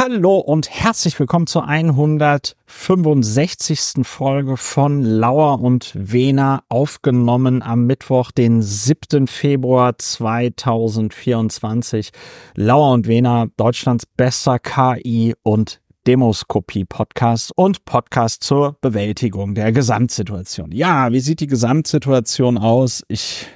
[0.00, 4.06] Hallo und herzlich willkommen zur 165.
[4.06, 9.26] Folge von Lauer und Wena, aufgenommen am Mittwoch, den 7.
[9.26, 12.10] Februar 2024.
[12.54, 20.70] Lauer und Wena, Deutschlands bester KI und Demoskopie-Podcast und Podcast zur Bewältigung der Gesamtsituation.
[20.70, 23.02] Ja, wie sieht die Gesamtsituation aus?
[23.08, 23.48] Ich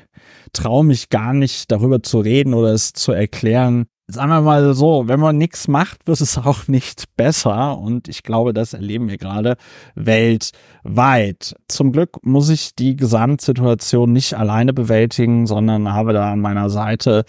[0.52, 5.04] traue mich gar nicht darüber zu reden oder es zu erklären sagen wir mal so,
[5.06, 7.78] wenn man nichts macht, wird es auch nicht besser.
[7.78, 9.56] Und ich glaube, das erleben wir gerade
[9.94, 11.54] weltweit.
[11.68, 17.24] Zum Glück muss ich die Gesamtsituation nicht alleine bewältigen, sondern habe da an meiner Seite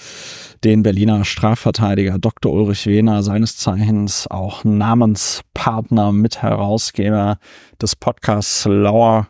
[0.64, 2.52] den Berliner Strafverteidiger Dr.
[2.52, 7.38] Ulrich Wehner, seines Zeichens auch Namenspartner, Mitherausgeber
[7.82, 9.28] des Podcasts Lauer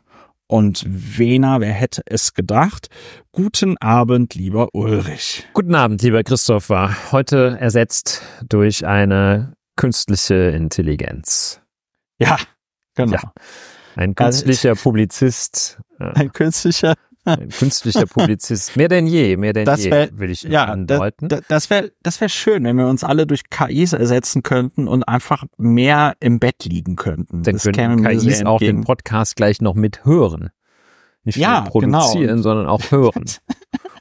[0.54, 2.90] und Wena, wer hätte es gedacht?
[3.32, 5.48] Guten Abend, lieber Ulrich.
[5.54, 6.96] Guten Abend, lieber Christopher.
[7.12, 11.60] Heute ersetzt durch eine künstliche Intelligenz.
[12.20, 12.38] Ja,
[12.94, 13.14] genau.
[13.14, 13.34] Ja,
[13.96, 15.80] ein künstlicher also, Publizist.
[15.98, 16.94] Ein künstlicher
[17.26, 18.76] ein künstlicher Publizist.
[18.76, 21.30] Mehr denn je, mehr denn das wär, je, will ich ja, andeuten.
[21.30, 25.04] Da, das wäre das wär schön, wenn wir uns alle durch KIs ersetzen könnten und
[25.04, 27.44] einfach mehr im Bett liegen könnten.
[27.44, 30.50] Dann das können KIs auch den Podcast gleich noch mithören.
[31.24, 32.42] Nicht ja, nur produzieren, genau.
[32.42, 33.26] sondern auch hören.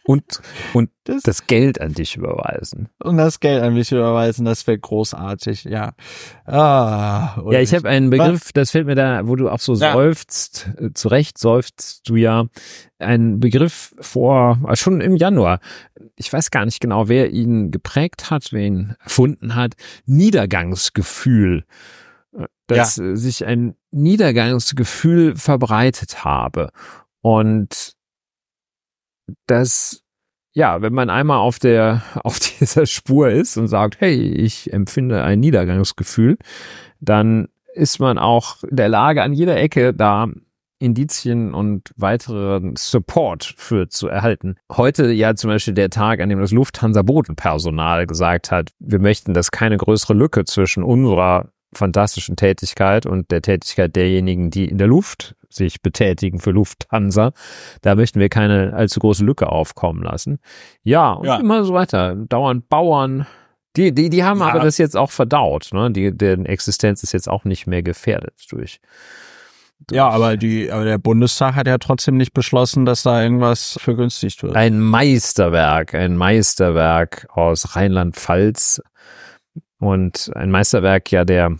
[0.04, 0.40] Und,
[0.74, 2.88] und das, das, Geld an dich überweisen.
[2.98, 5.92] Und das Geld an mich überweisen, das wäre großartig, ja.
[6.44, 8.52] Ah, ja, ich habe einen Begriff, was?
[8.52, 9.92] das fällt mir da, wo du auch so ja.
[9.92, 12.46] seufzt, äh, zurecht seufzt du ja,
[12.98, 15.60] einen Begriff vor, äh, schon im Januar,
[16.16, 19.74] ich weiß gar nicht genau, wer ihn geprägt hat, wer ihn erfunden hat,
[20.06, 21.64] Niedergangsgefühl
[22.36, 23.14] äh, dass ja.
[23.14, 26.70] sich ein Niedergangsgefühl verbreitet habe.
[27.20, 27.94] Und
[29.46, 30.02] das,
[30.52, 35.22] ja, wenn man einmal auf der, auf dieser Spur ist und sagt, hey, ich empfinde
[35.22, 36.38] ein Niedergangsgefühl,
[37.00, 40.28] dann ist man auch in der Lage, an jeder Ecke da
[40.82, 44.56] Indizien und weiteren Support für zu erhalten.
[44.70, 49.52] Heute ja zum Beispiel der Tag, an dem das Lufthansa-Bodenpersonal gesagt hat, wir möchten, dass
[49.52, 55.34] keine größere Lücke zwischen unserer fantastischen Tätigkeit und der Tätigkeit derjenigen, die in der Luft
[55.48, 57.32] sich betätigen für Lufthansa.
[57.82, 60.38] Da möchten wir keine allzu große Lücke aufkommen lassen.
[60.82, 61.36] Ja, und ja.
[61.36, 62.16] immer so weiter.
[62.16, 63.26] Dauernd Bauern.
[63.76, 64.46] Die, die, die haben ja.
[64.48, 65.70] aber das jetzt auch verdaut.
[65.72, 65.90] Ne?
[65.90, 68.80] Die, deren Existenz ist jetzt auch nicht mehr gefährdet durch.
[69.86, 73.78] durch ja, aber die, aber der Bundestag hat ja trotzdem nicht beschlossen, dass da irgendwas
[73.80, 74.56] vergünstigt wird.
[74.56, 78.82] Ein Meisterwerk, ein Meisterwerk aus Rheinland-Pfalz
[79.82, 81.56] und ein Meisterwerk ja der,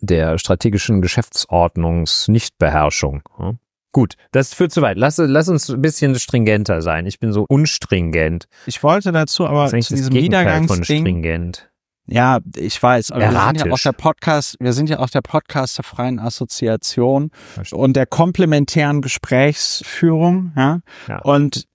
[0.00, 3.22] der strategischen Geschäftsordnungsnichtbeherrschung.
[3.38, 3.54] Ja.
[3.90, 4.98] Gut, das führt zu weit.
[4.98, 7.06] Lass, lass uns ein bisschen stringenter sein.
[7.06, 8.46] Ich bin so unstringent.
[8.66, 11.54] Ich wollte dazu aber zu diesem Niedergangsding.
[12.06, 13.64] Ja, ich weiß, aber Erratisch.
[13.64, 17.30] wir sind ja auch der Podcast, wir sind ja auch der Podcast der Freien Assoziation
[17.70, 20.80] und der komplementären Gesprächsführung, ja?
[21.08, 21.20] ja.
[21.20, 21.68] Und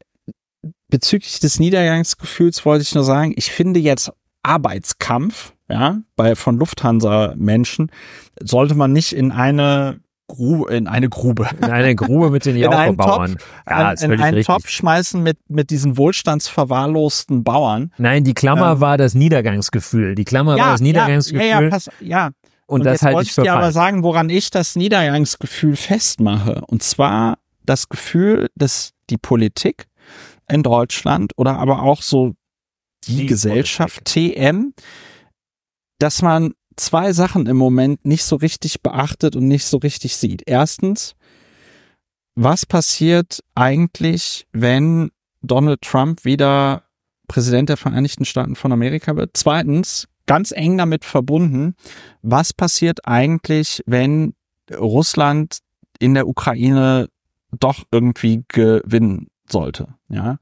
[0.90, 4.12] bezüglich des Niedergangsgefühls wollte ich nur sagen, ich finde jetzt
[4.48, 7.92] Arbeitskampf, ja, bei von Lufthansa Menschen,
[8.42, 11.48] sollte man nicht in eine Grube, in eine Grube.
[11.62, 13.38] In eine Grube mit den Jauchebauern.
[13.68, 14.48] Ja, in, in einen richtig.
[14.48, 17.92] Topf schmeißen mit, mit diesen wohlstandsverwahrlosten Bauern.
[17.98, 20.16] Nein, die Klammer ähm, war das Niedergangsgefühl.
[20.16, 21.48] Die Klammer ja, war das Niedergangsgefühl.
[21.48, 22.32] Ja, ja, pass, ja.
[22.66, 26.62] Und, Und das halte ich für ich dir aber sagen, woran ich das Niedergangsgefühl festmache.
[26.68, 29.86] Und zwar das Gefühl, dass die Politik
[30.50, 32.34] in Deutschland oder aber auch so
[33.06, 34.74] die, die Gesellschaft TM,
[36.00, 40.44] dass man zwei Sachen im Moment nicht so richtig beachtet und nicht so richtig sieht.
[40.46, 41.16] Erstens,
[42.36, 46.84] was passiert eigentlich, wenn Donald Trump wieder
[47.28, 49.32] Präsident der Vereinigten Staaten von Amerika wird?
[49.34, 51.76] Zweitens, ganz eng damit verbunden,
[52.22, 54.36] was passiert eigentlich, wenn
[54.72, 55.60] Russland
[56.00, 57.10] in der Ukraine
[57.58, 60.38] doch irgendwie gewinnen sollte, ja?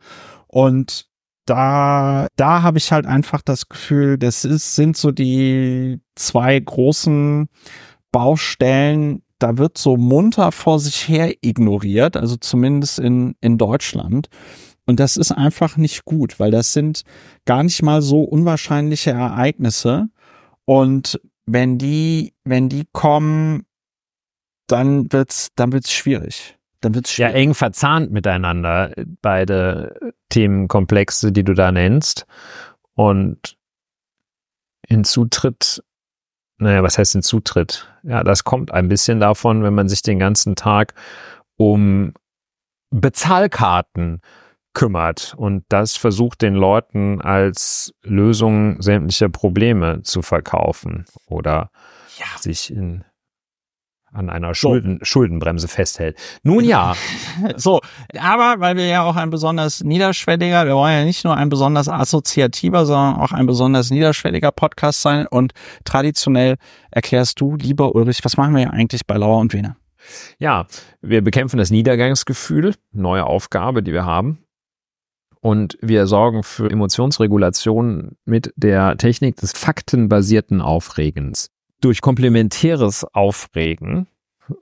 [0.48, 1.08] Und
[1.46, 7.48] da, da habe ich halt einfach das Gefühl, das ist, sind so die zwei großen
[8.12, 14.28] Baustellen, da wird so munter vor sich her ignoriert, also zumindest in, in Deutschland.
[14.88, 17.04] Und das ist einfach nicht gut, weil das sind
[17.46, 20.08] gar nicht mal so unwahrscheinliche Ereignisse.
[20.66, 23.66] Und wenn die, wenn die kommen,
[24.68, 31.44] dann wird's, dann wird's schwierig dann wird es Ja, eng verzahnt miteinander, beide Themenkomplexe, die
[31.44, 32.26] du da nennst.
[32.94, 33.58] Und
[34.88, 35.84] hinzutritt,
[36.58, 37.92] naja, was heißt hinzutritt?
[38.04, 40.94] Ja, das kommt ein bisschen davon, wenn man sich den ganzen Tag
[41.58, 42.14] um
[42.92, 44.22] Bezahlkarten
[44.74, 51.72] kümmert und das versucht den Leuten als Lösung sämtlicher Probleme zu verkaufen oder
[52.18, 52.26] ja.
[52.40, 53.04] sich in
[54.16, 55.06] an einer Schulden, so.
[55.06, 56.18] Schuldenbremse festhält.
[56.44, 56.96] Nun ja.
[57.56, 57.82] so,
[58.18, 61.90] aber weil wir ja auch ein besonders niederschwelliger, wir wollen ja nicht nur ein besonders
[61.90, 65.54] assoziativer, sondern auch ein besonders niederschwelliger Podcast sein und
[65.84, 66.56] traditionell
[66.92, 69.76] erklärst du, lieber Ulrich, was machen wir eigentlich bei Lauer und Wiener?
[70.38, 70.68] Ja,
[71.02, 74.40] wir bekämpfen das Niedergangsgefühl, neue Aufgabe, die wir haben.
[75.42, 81.52] Und wir sorgen für Emotionsregulation mit der Technik des faktenbasierten Aufregens.
[81.86, 84.08] Durch komplementäres Aufregen.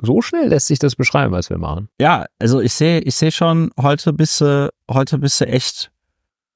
[0.02, 1.88] So schnell lässt sich das beschreiben, was wir machen.
[1.98, 5.90] Ja, also ich sehe, ich sehe schon, heute bist du, heute bist du echt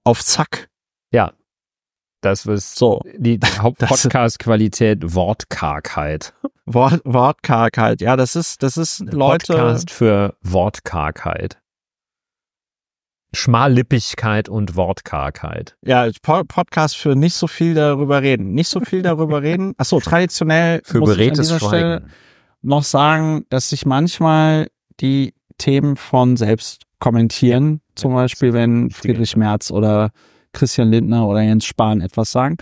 [0.03, 0.67] auf Zack.
[1.13, 1.31] Ja.
[2.19, 3.01] Das ist so.
[3.17, 6.33] die Hauptpodcast-Qualität Wortkargheit.
[6.65, 9.53] Wort, Wortkargheit, ja, das ist, das ist Leute.
[9.53, 11.57] Podcast für Wortkargheit.
[13.33, 15.75] Schmallippigkeit und Wortkargheit.
[15.83, 18.53] Ja, Podcast für nicht so viel darüber reden.
[18.53, 19.73] Nicht so viel darüber reden.
[19.77, 22.03] Ach so, traditionell für muss ich an dieser Stelle
[22.61, 24.67] noch sagen, dass sich manchmal
[24.99, 27.81] die Themen von selbst kommentieren.
[27.95, 30.11] Zum Beispiel, wenn Friedrich Merz oder
[30.57, 32.57] Christian Lindner oder Jens Spahn etwas sagen.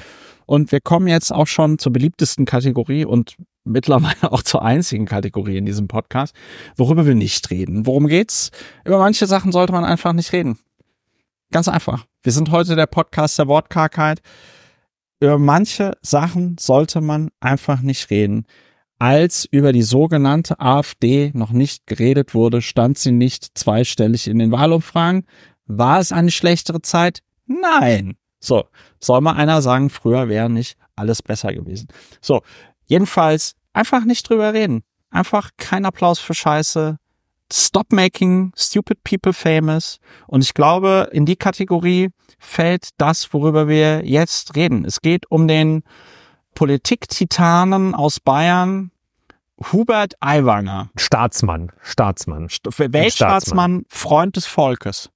[0.45, 5.57] Und wir kommen jetzt auch schon zur beliebtesten Kategorie und mittlerweile auch zur einzigen Kategorie
[5.57, 6.35] in diesem Podcast,
[6.75, 7.85] worüber wir nicht reden.
[7.85, 8.51] Worum geht's?
[8.83, 10.59] Über manche Sachen sollte man einfach nicht reden.
[11.51, 12.05] Ganz einfach.
[12.21, 14.21] Wir sind heute der Podcast der Wortkargheit.
[15.21, 18.45] Über manche Sachen sollte man einfach nicht reden.
[18.99, 24.51] Als über die sogenannte AfD noch nicht geredet wurde, stand sie nicht zweistellig in den
[24.51, 25.25] Wahlumfragen.
[25.65, 27.21] War es eine schlechtere Zeit?
[27.45, 28.17] Nein.
[28.39, 28.65] So,
[28.99, 31.87] soll mal einer sagen, früher wäre nicht alles besser gewesen.
[32.21, 32.41] So,
[32.85, 34.83] jedenfalls einfach nicht drüber reden.
[35.09, 36.97] Einfach kein Applaus für Scheiße.
[37.51, 39.99] Stop making stupid people famous.
[40.27, 42.09] Und ich glaube, in die Kategorie
[42.39, 44.85] fällt das, worüber wir jetzt reden.
[44.85, 45.83] Es geht um den
[46.55, 48.91] Politik-Titanen aus Bayern,
[49.71, 50.89] Hubert Aiwanger.
[50.97, 52.49] Staatsmann, Staatsmann.
[52.49, 55.09] Weltstaatsmann, Freund des Volkes.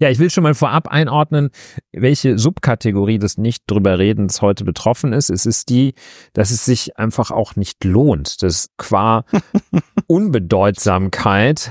[0.00, 1.50] Ja, ich will schon mal vorab einordnen,
[1.92, 5.28] welche Subkategorie des Nicht-Drüber-Redens heute betroffen ist.
[5.28, 5.94] Es ist die,
[6.32, 8.42] dass es sich einfach auch nicht lohnt.
[8.42, 9.24] Das qua
[10.06, 11.70] Unbedeutsamkeit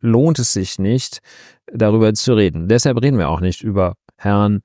[0.00, 1.20] lohnt es sich nicht,
[1.72, 2.68] darüber zu reden.
[2.68, 4.60] Deshalb reden wir auch nicht über Herrn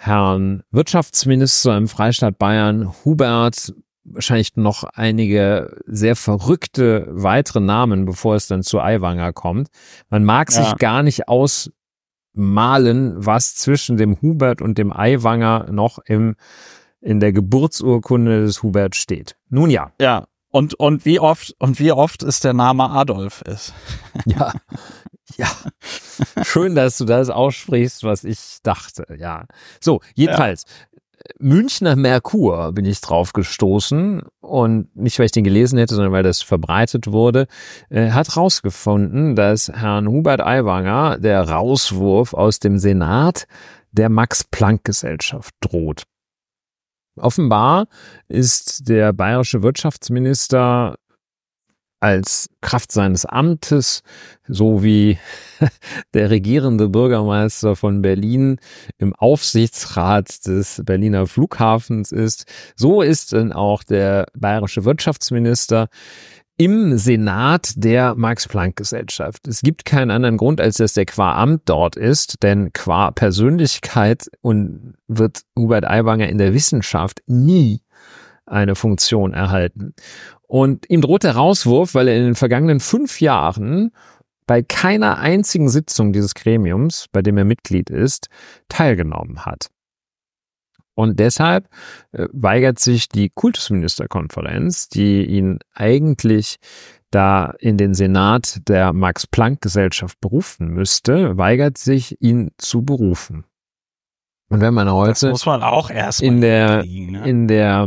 [0.00, 3.74] Herrn Wirtschaftsminister im Freistaat Bayern, Hubert
[4.12, 9.68] wahrscheinlich noch einige sehr verrückte weitere Namen, bevor es dann zu Aiwanger kommt.
[10.08, 10.64] Man mag ja.
[10.64, 16.36] sich gar nicht ausmalen, was zwischen dem Hubert und dem Aiwanger noch im,
[17.00, 19.36] in der Geburtsurkunde des Hubert steht.
[19.48, 19.92] Nun ja.
[20.00, 20.26] Ja.
[20.50, 23.74] Und, und wie oft, und wie oft ist der Name Adolf ist.
[24.24, 24.52] Ja.
[25.36, 25.48] Ja.
[26.42, 29.06] Schön, dass du das aussprichst, was ich dachte.
[29.18, 29.46] Ja.
[29.80, 30.64] So, jedenfalls.
[31.38, 36.22] Münchner Merkur bin ich drauf gestoßen und nicht, weil ich den gelesen hätte, sondern weil
[36.22, 37.46] das verbreitet wurde,
[37.90, 43.46] äh, hat rausgefunden, dass Herrn Hubert Aiwanger der Rauswurf aus dem Senat
[43.92, 46.04] der Max-Planck-Gesellschaft droht.
[47.16, 47.86] Offenbar
[48.28, 50.96] ist der bayerische Wirtschaftsminister
[52.00, 54.02] als Kraft seines Amtes,
[54.46, 55.18] so wie
[56.14, 58.58] der regierende Bürgermeister von Berlin
[58.98, 62.44] im Aufsichtsrat des Berliner Flughafens ist,
[62.76, 65.88] so ist dann auch der bayerische Wirtschaftsminister
[66.58, 69.46] im Senat der Max-Planck-Gesellschaft.
[69.46, 74.28] Es gibt keinen anderen Grund, als dass der qua Amt dort ist, denn qua Persönlichkeit
[74.40, 77.80] und wird Hubert Aiwanger in der Wissenschaft nie
[78.50, 79.94] eine Funktion erhalten.
[80.46, 83.90] Und ihm droht der Rauswurf, weil er in den vergangenen fünf Jahren
[84.46, 88.28] bei keiner einzigen Sitzung dieses Gremiums, bei dem er Mitglied ist,
[88.68, 89.68] teilgenommen hat.
[90.94, 91.68] Und deshalb
[92.10, 96.56] äh, weigert sich die Kultusministerkonferenz, die ihn eigentlich
[97.10, 103.44] da in den Senat der Max-Planck-Gesellschaft berufen müsste, weigert sich, ihn zu berufen.
[104.50, 107.28] Und wenn man heute man auch erst in der kriegen, ne?
[107.28, 107.86] in der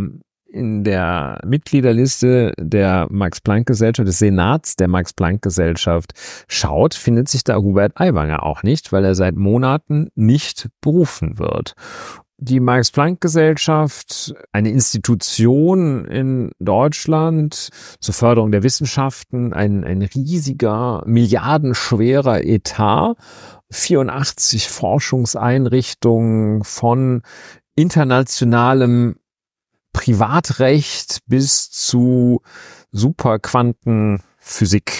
[0.52, 6.14] in der Mitgliederliste der Max-Planck-Gesellschaft, des Senats der Max-Planck-Gesellschaft
[6.48, 11.74] schaut, findet sich da Hubert Aiwanger auch nicht, weil er seit Monaten nicht berufen wird.
[12.38, 23.16] Die Max-Planck-Gesellschaft, eine Institution in Deutschland zur Förderung der Wissenschaften, ein, ein riesiger, milliardenschwerer Etat,
[23.70, 27.22] 84 Forschungseinrichtungen von
[27.76, 29.16] internationalem
[29.94, 32.42] Privatrecht bis zu
[32.92, 34.92] Superquantenphysik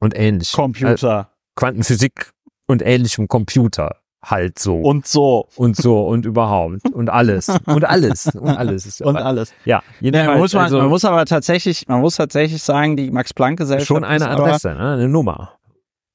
[0.00, 0.52] und ähnlich.
[0.52, 1.20] Computer.
[1.20, 1.24] Äh,
[1.56, 2.32] Quantenphysik
[2.66, 4.00] und ähnlichem Computer
[4.30, 4.80] halt so.
[4.80, 5.48] Und so.
[5.56, 6.90] Und so und überhaupt.
[6.92, 7.48] Und alles.
[7.66, 8.26] Und alles.
[8.34, 8.86] Und alles.
[8.86, 9.52] Ist und alles.
[9.64, 9.82] Ja.
[10.00, 13.86] ja man, muss man, also, man muss aber tatsächlich, man muss tatsächlich sagen, die Max-Planck-Gesellschaft.
[13.86, 14.92] Schon eine Adresse, aber, ne?
[14.94, 15.58] eine Nummer.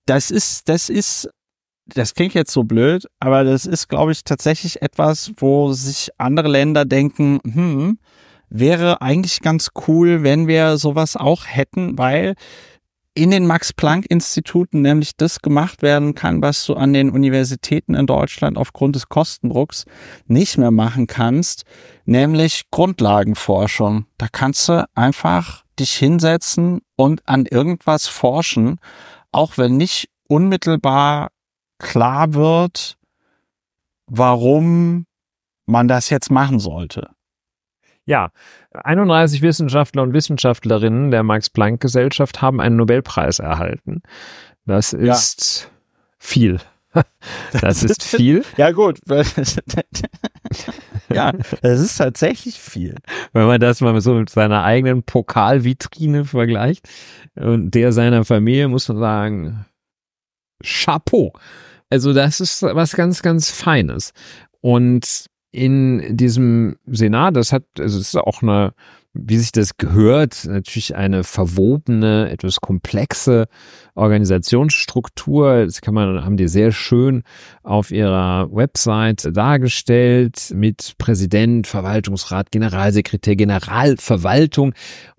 [0.05, 1.29] Das ist, das ist,
[1.96, 6.48] das klingt jetzt so blöd, aber das ist, glaube ich, tatsächlich etwas, wo sich andere
[6.48, 8.00] Länder denken, hm,
[8.50, 12.36] wäre eigentlich ganz cool, wenn wir sowas auch hätten, weil
[13.13, 18.58] in den Max-Planck-Instituten nämlich das gemacht werden kann, was du an den Universitäten in Deutschland
[18.58, 19.86] aufgrund des Kostendrucks
[20.27, 21.63] nicht mehr machen kannst,
[22.05, 24.05] nämlich Grundlagenforschung.
[24.17, 28.79] Da kannst du einfach dich hinsetzen und an irgendwas forschen,
[29.31, 31.29] auch wenn nicht unmittelbar
[31.79, 32.98] klar wird,
[34.07, 35.05] warum
[35.65, 37.09] man das jetzt machen sollte.
[38.05, 38.31] Ja,
[38.74, 44.01] 31 Wissenschaftler und Wissenschaftlerinnen der Max-Planck-Gesellschaft haben einen Nobelpreis erhalten.
[44.65, 45.69] Das ist ja.
[46.17, 46.59] viel.
[47.62, 48.43] Das ist viel.
[48.57, 49.00] Ja, gut.
[51.13, 51.31] ja,
[51.62, 52.95] das ist tatsächlich viel.
[53.31, 56.89] Wenn man das mal so mit seiner eigenen Pokalvitrine vergleicht
[57.36, 59.65] und der seiner Familie, muss man sagen,
[60.63, 61.33] Chapeau.
[61.89, 64.13] Also das ist was ganz, ganz Feines.
[64.62, 68.74] Und in diesem Senat, das hat, also es ist auch eine,
[69.13, 73.47] wie sich das gehört, natürlich eine verwobene, etwas komplexe
[73.95, 75.65] Organisationsstruktur.
[75.65, 77.23] Das kann man, haben die sehr schön
[77.63, 84.73] auf ihrer Website dargestellt mit Präsident, Verwaltungsrat, Generalsekretär, Generalverwaltung.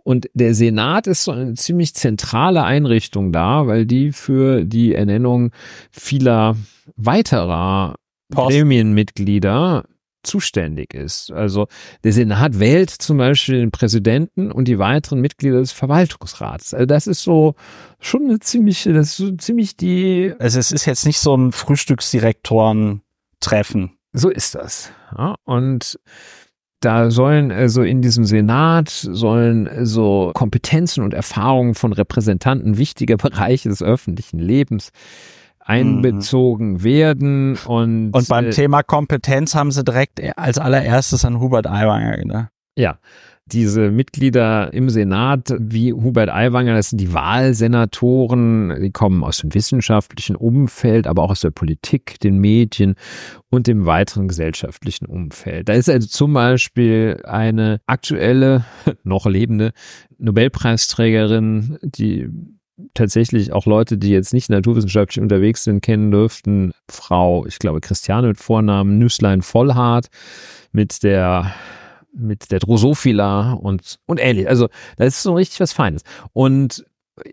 [0.04, 5.50] Und der Senat ist so eine ziemlich zentrale Einrichtung da, weil die für die Ernennung
[5.90, 6.56] vieler
[6.97, 7.97] weiterer
[8.32, 9.85] Gremienmitglieder
[10.23, 11.33] zuständig ist.
[11.33, 11.67] Also
[12.05, 16.75] der Senat wählt zum Beispiel den Präsidenten und die weiteren Mitglieder des Verwaltungsrats.
[16.75, 17.55] Also das ist so
[17.99, 20.35] schon eine ziemlich, das ist so ziemlich die.
[20.39, 23.93] Also es ist jetzt nicht so ein Frühstücksdirektoren-Treffen.
[24.12, 24.91] So ist das.
[25.17, 26.00] Ja, und
[26.81, 33.69] da sollen also in diesem Senat sollen so Kompetenzen und Erfahrungen von Repräsentanten wichtiger Bereiche
[33.69, 34.91] des öffentlichen Lebens
[35.71, 36.85] einbezogen mhm.
[36.85, 42.17] werden und und beim äh, Thema Kompetenz haben sie direkt als allererstes an Hubert Aiwanger
[42.17, 42.49] gedacht.
[42.77, 42.99] Ja,
[43.53, 49.53] diese Mitglieder im Senat wie Hubert Aiwanger, das sind die Wahlsenatoren, die kommen aus dem
[49.55, 52.95] wissenschaftlichen Umfeld, aber auch aus der Politik, den Medien
[53.50, 55.69] und dem weiteren gesellschaftlichen Umfeld.
[55.69, 58.65] Da ist also zum Beispiel eine aktuelle,
[59.03, 59.73] noch lebende
[60.19, 62.29] Nobelpreisträgerin, die
[62.94, 66.72] tatsächlich auch Leute, die jetzt nicht naturwissenschaftlich unterwegs sind, kennen dürften.
[66.90, 70.08] Frau, ich glaube, Christiane mit Vornamen, Nüsslein Vollhardt
[70.72, 71.54] mit der
[72.12, 74.49] mit der Drosophila und, und ähnlich.
[74.49, 76.02] Also, das ist so richtig was Feines.
[76.32, 76.84] Und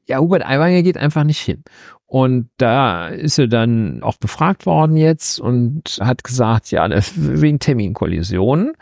[0.05, 1.63] ja, Hubert Aiwanger geht einfach nicht hin.
[2.05, 8.73] Und da ist er dann auch befragt worden jetzt und hat gesagt, ja, wegen Terminkollisionen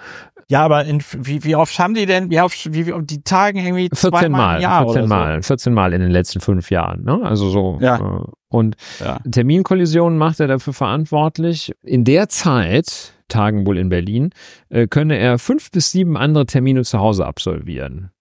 [0.48, 3.58] ja, aber in, wie, wie oft haben die denn, wie oft, wie, wie die tagen
[3.58, 5.48] irgendwie 14 Mal, Jahr 14 Mal, so.
[5.48, 7.20] 14 Mal in den letzten fünf Jahren, ne?
[7.24, 7.78] Also so.
[7.82, 7.98] Ja.
[7.98, 9.20] Äh, und ja.
[9.30, 11.74] Terminkollisionen macht er dafür verantwortlich.
[11.82, 14.30] In der Zeit, tagen wohl in Berlin,
[14.70, 18.12] äh, könne er fünf bis sieben andere Termine zu Hause absolvieren.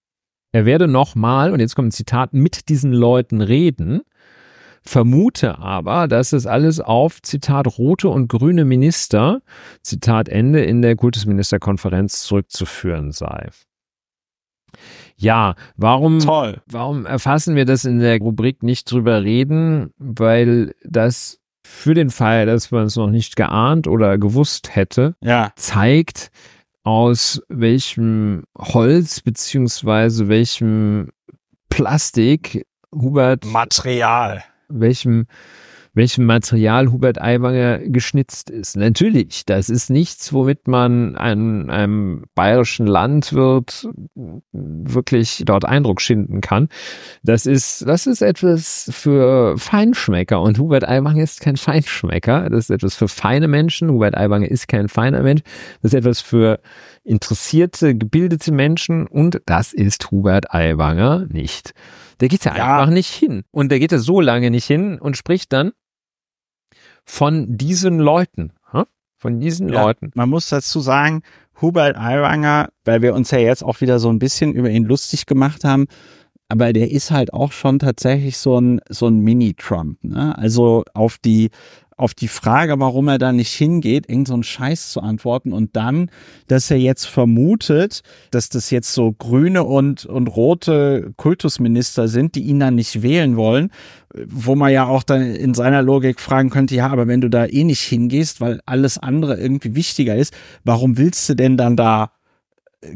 [0.51, 4.01] Er werde nochmal, und jetzt kommt ein Zitat, mit diesen Leuten reden
[4.85, 9.41] vermute aber, dass es alles auf, Zitat, rote und grüne Minister,
[9.81, 13.49] Zitat Ende, in der Kultusministerkonferenz zurückzuführen sei.
[15.17, 16.61] Ja, warum, Toll.
[16.67, 19.93] warum erfassen wir das in der Rubrik nicht drüber reden?
[19.97, 25.51] Weil das für den Fall, dass man es noch nicht geahnt oder gewusst hätte, ja.
[25.55, 26.29] zeigt,
[26.83, 31.09] aus welchem Holz beziehungsweise welchem
[31.69, 35.27] Plastik Hubert Material welchem,
[35.93, 38.75] welchem Material Hubert Aiwanger geschnitzt ist.
[38.75, 43.87] Natürlich, das ist nichts, womit man einem, einem bayerischen Landwirt
[44.51, 46.67] wirklich dort Eindruck schinden kann.
[47.23, 52.49] Das ist, das ist etwas für Feinschmecker und Hubert Aiwanger ist kein Feinschmecker.
[52.49, 53.89] Das ist etwas für feine Menschen.
[53.89, 55.41] Hubert Aiwanger ist kein feiner Mensch.
[55.81, 56.59] Das ist etwas für
[57.05, 61.73] interessierte, gebildete Menschen und das ist Hubert Aiwanger nicht.
[62.19, 63.43] Der geht ja, ja einfach nicht hin.
[63.51, 65.71] Und der geht ja so lange nicht hin und spricht dann
[67.05, 68.51] von diesen Leuten.
[69.17, 70.11] Von diesen ja, Leuten.
[70.13, 71.23] Man muss dazu sagen,
[71.61, 75.25] Hubert Aiwanger, weil wir uns ja jetzt auch wieder so ein bisschen über ihn lustig
[75.25, 75.87] gemacht haben,
[76.47, 80.03] aber der ist halt auch schon tatsächlich so ein, so ein Mini-Trump.
[80.03, 80.37] Ne?
[80.37, 81.49] Also auf die,
[81.97, 85.75] auf die Frage, warum er da nicht hingeht, irgend so einen Scheiß zu antworten und
[85.75, 86.11] dann,
[86.47, 92.43] dass er jetzt vermutet, dass das jetzt so grüne und, und rote Kultusminister sind, die
[92.43, 93.71] ihn dann nicht wählen wollen,
[94.27, 97.45] wo man ja auch dann in seiner Logik fragen könnte, ja, aber wenn du da
[97.45, 100.33] eh nicht hingehst, weil alles andere irgendwie wichtiger ist,
[100.65, 102.11] warum willst du denn dann da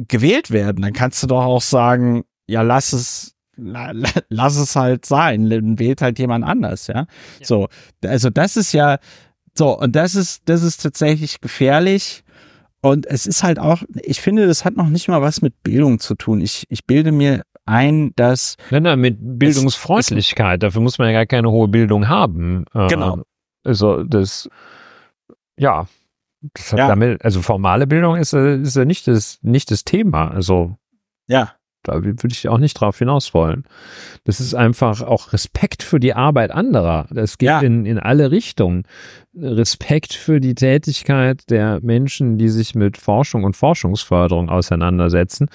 [0.07, 0.81] gewählt werden?
[0.81, 3.35] Dann kannst du doch auch sagen, ja, lass es
[4.29, 5.49] lass es halt sein,
[5.79, 6.95] wählt halt jemand anders, ja?
[6.95, 7.07] ja.
[7.41, 7.67] So,
[8.03, 8.99] also das ist ja
[9.53, 12.23] so und das ist das ist tatsächlich gefährlich
[12.81, 15.99] und es ist halt auch, ich finde, das hat noch nicht mal was mit Bildung
[15.99, 16.41] zu tun.
[16.41, 20.63] Ich ich bilde mir ein, dass nein, nein, mit Bildungsfreundlichkeit.
[20.63, 22.65] Es, dafür muss man ja gar keine hohe Bildung haben.
[22.73, 23.23] Äh, genau.
[23.63, 24.49] Also das
[25.59, 25.87] ja.
[26.53, 26.87] Das hat ja.
[26.87, 30.31] damit, also formale Bildung ist, ist ja nicht das, nicht das Thema.
[30.31, 30.77] Also.
[31.27, 31.53] Ja.
[31.83, 33.63] Da würde ich auch nicht drauf hinaus wollen.
[34.25, 37.07] Das ist einfach auch Respekt für die Arbeit anderer.
[37.09, 37.61] Das geht ja.
[37.61, 38.83] in, in alle Richtungen.
[39.35, 45.47] Respekt für die Tätigkeit der Menschen, die sich mit Forschung und Forschungsförderung auseinandersetzen,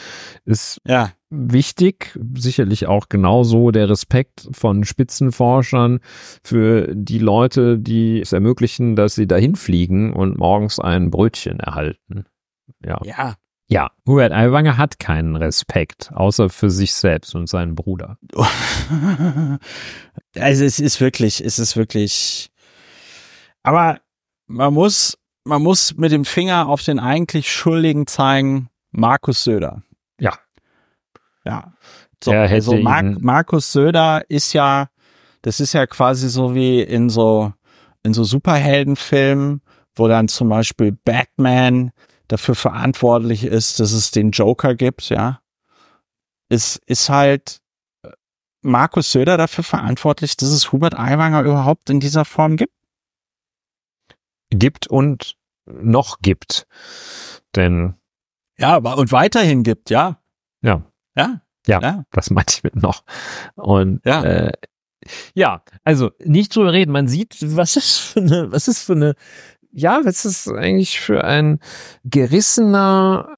[0.46, 1.10] ist ja.
[1.28, 2.18] wichtig.
[2.36, 6.00] Sicherlich auch genauso der Respekt von Spitzenforschern
[6.42, 12.24] für die Leute, die es ermöglichen, dass sie dahin fliegen und morgens ein Brötchen erhalten.
[12.82, 12.98] Ja.
[13.04, 13.34] Ja,
[13.66, 18.18] ja, Hubert Aiwanger hat keinen Respekt, außer für sich selbst und seinen Bruder.
[20.36, 22.50] also es ist wirklich, es ist wirklich,
[23.62, 24.00] aber
[24.46, 29.82] man muss, man muss mit dem Finger auf den eigentlich Schuldigen zeigen, Markus Söder.
[30.20, 30.34] Ja.
[31.44, 31.72] Ja.
[32.22, 34.88] So, also Mar Markus Söder ist ja,
[35.42, 37.52] das ist ja quasi so wie in so,
[38.02, 39.62] in so Superheldenfilmen,
[39.94, 41.92] wo dann zum Beispiel Batman
[42.28, 45.40] dafür verantwortlich ist, dass es den Joker gibt, ja,
[46.48, 47.60] ist, ist halt
[48.02, 48.10] äh,
[48.62, 52.72] Markus Söder dafür verantwortlich, dass es Hubert Aiwanger überhaupt in dieser Form gibt?
[54.50, 56.66] Gibt und noch gibt.
[57.56, 57.94] Denn.
[58.58, 60.20] Ja, und weiterhin gibt, ja.
[60.62, 60.84] Ja.
[61.16, 61.40] Ja.
[61.66, 62.04] Ja, ja.
[62.10, 63.04] das meinte ich mit noch.
[63.54, 64.22] Und ja.
[64.22, 64.52] Äh,
[65.34, 66.92] ja, also nicht drüber reden.
[66.92, 69.14] Man sieht, was ist für eine, was ist für eine
[69.74, 71.58] ja, was ist eigentlich für ein
[72.04, 73.34] gerissener,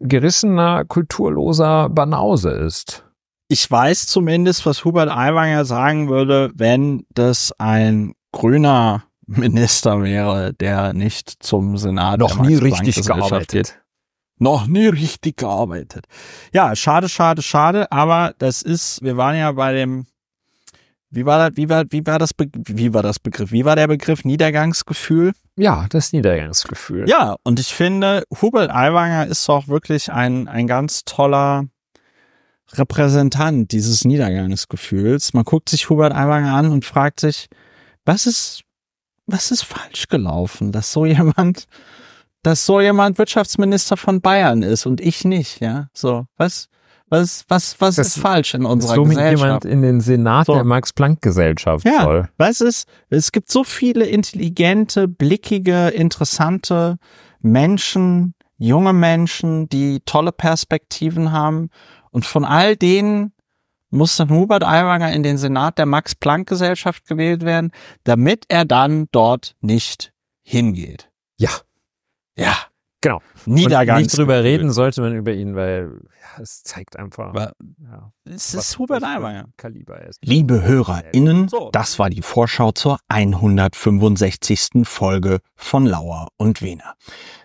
[0.00, 3.04] gerissener, kulturloser Banause ist.
[3.48, 10.92] Ich weiß zumindest, was Hubert Aiwanger sagen würde, wenn das ein grüner Minister wäre, der
[10.92, 13.50] nicht zum Senat noch nie richtig gearbeitet.
[13.50, 13.82] Geht.
[14.38, 16.06] Noch nie richtig gearbeitet.
[16.52, 20.06] Ja, schade, schade, schade, aber das ist, wir waren ja bei dem
[21.10, 23.52] wie war das, wie war, wie war das, Be wie war das Begriff?
[23.52, 25.32] Wie war der Begriff Niedergangsgefühl?
[25.56, 27.08] Ja, das Niedergangsgefühl.
[27.08, 31.64] Ja, und ich finde, Hubert Aiwanger ist auch wirklich ein, ein ganz toller
[32.72, 35.32] Repräsentant dieses Niedergangsgefühls.
[35.32, 37.48] Man guckt sich Hubert Aiwanger an und fragt sich,
[38.04, 38.62] was ist,
[39.26, 41.66] was ist falsch gelaufen, dass so jemand,
[42.42, 45.88] dass so jemand Wirtschaftsminister von Bayern ist und ich nicht, ja?
[45.92, 46.68] So, was,
[47.08, 49.40] was, was, was das, ist falsch in unserer so Gesellschaft?
[49.40, 50.54] jemand in den Senat so.
[50.54, 52.28] der Max-Planck-Gesellschaft ja, soll.
[52.36, 56.98] Was ist, es gibt so viele intelligente, blickige, interessante
[57.40, 61.70] Menschen, junge Menschen, die tolle Perspektiven haben.
[62.10, 63.32] Und von all denen
[63.90, 67.70] muss dann Hubert Aiwanger in den Senat der Max-Planck-Gesellschaft gewählt werden,
[68.04, 71.08] damit er dann dort nicht hingeht.
[71.38, 71.50] Ja.
[72.36, 72.56] Ja.
[73.00, 73.20] Genau.
[73.44, 74.02] Niedergang.
[74.02, 77.28] Nicht drüber reden sollte man über ihn, weil ja, es zeigt einfach.
[77.28, 79.46] Aber ja, es ist Hubert Aiwanger.
[79.56, 80.18] Kaliber ist.
[80.24, 84.84] Liebe HörerInnen, das war die Vorschau zur 165.
[84.84, 86.94] Folge von Lauer und Wiener.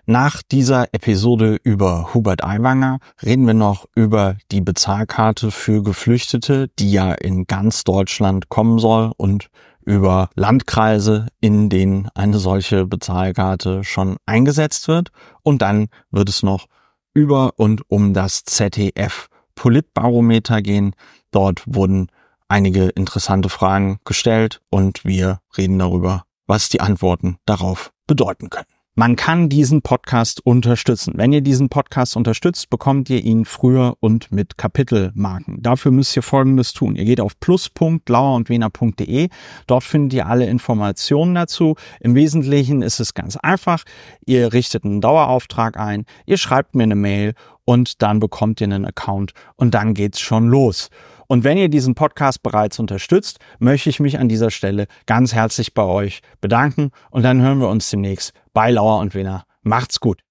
[0.06, 6.90] Nach dieser Episode über Hubert Aiwanger reden wir noch über die Bezahlkarte für Geflüchtete, die
[6.90, 9.48] ja in ganz Deutschland kommen soll und
[9.84, 15.10] über Landkreise, in denen eine solche Bezahlkarte schon eingesetzt wird.
[15.42, 16.66] Und dann wird es noch
[17.14, 20.94] über und um das ZDF Politbarometer gehen.
[21.30, 22.08] Dort wurden
[22.48, 28.71] einige interessante Fragen gestellt und wir reden darüber, was die Antworten darauf bedeuten können.
[28.94, 31.14] Man kann diesen Podcast unterstützen.
[31.16, 35.62] Wenn ihr diesen Podcast unterstützt, bekommt ihr ihn früher und mit Kapitelmarken.
[35.62, 36.94] Dafür müsst ihr Folgendes tun.
[36.96, 39.30] Ihr geht auf plus.lauerundwener.de.
[39.66, 41.74] Dort findet ihr alle Informationen dazu.
[42.00, 43.84] Im Wesentlichen ist es ganz einfach.
[44.26, 47.32] Ihr richtet einen Dauerauftrag ein, ihr schreibt mir eine Mail
[47.64, 50.90] und dann bekommt ihr einen Account und dann geht's schon los.
[51.32, 55.72] Und wenn ihr diesen Podcast bereits unterstützt, möchte ich mich an dieser Stelle ganz herzlich
[55.72, 59.46] bei euch bedanken und dann hören wir uns demnächst bei Lauer und Wiener.
[59.62, 60.22] Macht's gut.